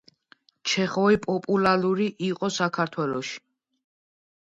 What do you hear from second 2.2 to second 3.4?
იყო საქართველოში.